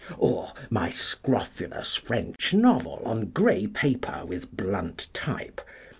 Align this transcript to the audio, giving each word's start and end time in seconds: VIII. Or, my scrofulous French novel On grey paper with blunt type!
VIII. 0.09 0.15
Or, 0.17 0.51
my 0.71 0.89
scrofulous 0.89 1.95
French 1.95 2.55
novel 2.55 3.03
On 3.05 3.25
grey 3.27 3.67
paper 3.67 4.23
with 4.25 4.51
blunt 4.57 5.09
type! 5.13 5.61